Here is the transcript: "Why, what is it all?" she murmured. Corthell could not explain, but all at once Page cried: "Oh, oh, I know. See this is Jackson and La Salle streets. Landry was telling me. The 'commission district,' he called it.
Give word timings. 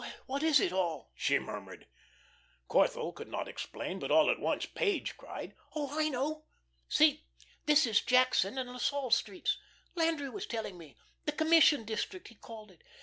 "Why, 0.01 0.13
what 0.25 0.41
is 0.41 0.59
it 0.59 0.73
all?" 0.73 1.11
she 1.15 1.37
murmured. 1.37 1.85
Corthell 2.67 3.13
could 3.13 3.27
not 3.27 3.47
explain, 3.47 3.99
but 3.99 4.09
all 4.09 4.31
at 4.31 4.39
once 4.39 4.65
Page 4.65 5.15
cried: 5.15 5.53
"Oh, 5.75 5.89
oh, 5.91 5.99
I 5.99 6.09
know. 6.09 6.45
See 6.89 7.27
this 7.67 7.85
is 7.85 8.01
Jackson 8.01 8.57
and 8.57 8.71
La 8.71 8.79
Salle 8.79 9.11
streets. 9.11 9.59
Landry 9.93 10.31
was 10.31 10.47
telling 10.47 10.75
me. 10.79 10.97
The 11.25 11.33
'commission 11.33 11.85
district,' 11.85 12.29
he 12.29 12.35
called 12.35 12.71
it. 12.71 12.81